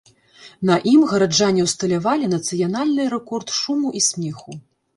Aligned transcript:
На 0.69 0.77
ім 0.93 1.01
гараджане 1.11 1.61
ўсталявалі 1.67 2.31
нацыянальны 2.35 3.07
рэкорд 3.15 3.47
шуму 3.61 3.87
і 4.01 4.05
смеху. 4.11 4.61